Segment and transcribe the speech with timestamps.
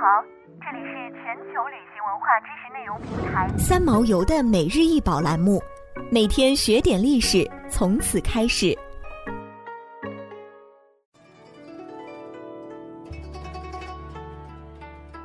[0.00, 0.22] 好，
[0.60, 5.60] 这里是全球旅行文化知识内容平台三毛游的每日一宝栏目，
[6.08, 8.78] 每天学点历史，从此开始。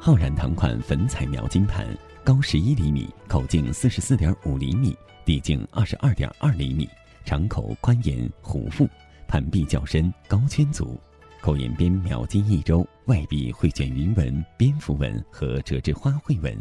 [0.00, 1.86] 浩然堂款粉彩描金盘，
[2.24, 4.96] 高十一厘米，口径四十四点五厘米，
[5.26, 6.88] 底径二十二点二厘米，
[7.26, 8.88] 长口宽沿弧腹，
[9.28, 10.98] 盘壁较深，高圈足。
[11.42, 16.56] 口沿边描金一周，外壁绘卷云纹、蝙蝠纹和折枝花卉纹，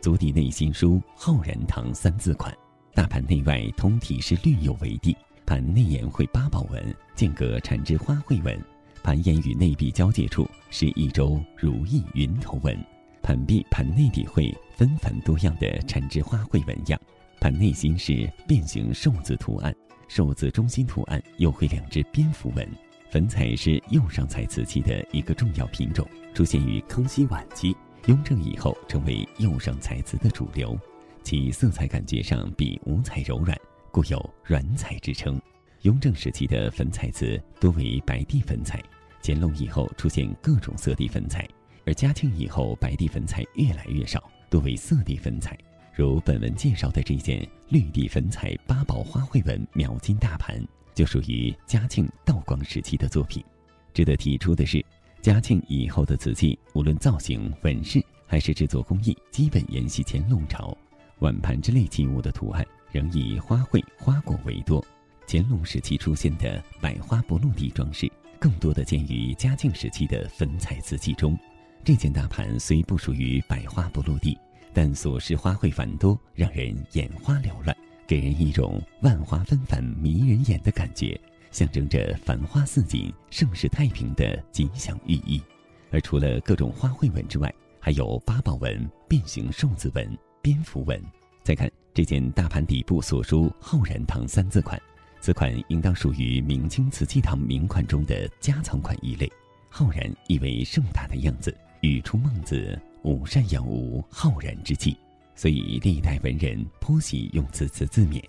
[0.00, 2.52] 足底内心书“浩然堂”三字款。
[2.94, 5.16] 大盘内外通体是绿釉为地，
[5.46, 8.60] 盘内沿绘八宝纹，间隔缠枝花卉纹。
[9.04, 12.76] 盘沿与内壁交界处是一周如意云头纹。
[13.22, 17.00] 盘壁盘内底绘纷繁多样的缠枝花卉纹样。
[17.40, 19.72] 盘内心是变形寿字图案，
[20.08, 22.68] 寿字中心图案又绘两只蝙蝠纹。
[23.14, 26.04] 粉彩是釉上彩瓷器的一个重要品种，
[26.34, 27.72] 出现于康熙晚期，
[28.06, 30.76] 雍正以后成为釉上彩瓷的主流。
[31.22, 33.56] 其色彩感觉上比五彩柔软，
[33.92, 35.40] 故有“软彩”之称。
[35.82, 38.82] 雍正时期的粉彩瓷多为白地粉彩，
[39.22, 41.48] 乾隆以后出现各种色地粉彩，
[41.86, 45.56] 而嘉庆以后白地粉彩越来越少，多为色地粉彩。
[45.94, 50.60] 如本文介绍的这件绿地粉彩八宝花卉纹描金大盘。
[50.94, 53.44] 就属于嘉庆、道光时期的作品。
[53.92, 54.84] 值得提出的是，
[55.20, 60.76] 嘉庆以后的瓷器，无论造型、纹饰还是制作工艺，基本沿袭乾隆朝。
[61.20, 64.84] 碗盘之类器物的图案仍以花卉、花果为多。
[65.26, 71.38] 乾隆时期出现的百花不落地装饰，更多的见于嘉庆时期的粉彩瓷器中。
[71.82, 74.36] 这件大盘虽不属于百花不落地，
[74.72, 77.74] 但所饰花卉繁多，让人眼花缭乱。
[78.06, 81.18] 给人一种万花纷繁、迷人眼的感觉，
[81.50, 85.42] 象征着繁花似锦、盛世太平的吉祥寓意。
[85.90, 91.02] 而除了各种花卉纹之外，还有八宝纹、变形寿字纹、蝙蝠纹。
[91.42, 94.80] 再看这件大盘底部所书“浩然堂”三字款，
[95.20, 99.30] 此款应当属于明清瓷器堂名款中的家藏款一类。
[99.68, 104.96] 浩然意为盛大的样子，语出孟子“吾善养吾浩然”之气。
[105.34, 108.22] 所以，历代文人颇喜用此词自勉。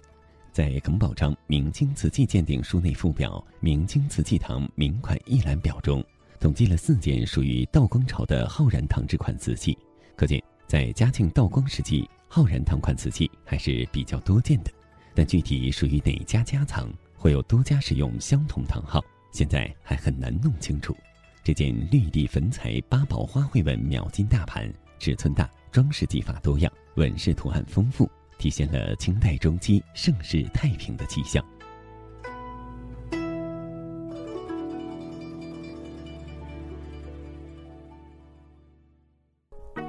[0.51, 6.03] 在耿宝章《明清瓷器鉴定书》内附表《明清瓷器堂名款一览表》中，
[6.39, 9.77] 统计了四件属于道光朝的浩然堂制款瓷器。
[10.16, 14.72] 可见，在嘉庆、道光时期，浩然堂款瓷器还是比较多见的。
[15.13, 20.95] 但具体属于哪家家藏，会有多家使用相同堂号，现在还很难弄清楚。
[21.43, 26.71] 这件绿地粉彩八宝花卉纹描金大盘，尺寸大，装饰技法多样。
[26.95, 31.43] 纹饰图案丰富，体现了清代中期盛世太平的气象。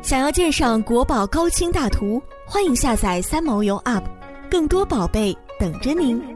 [0.02, 4.03] 想要鉴赏国宝高清大图，欢迎下载三毛游 App，
[4.50, 6.35] 更多宝贝等着您。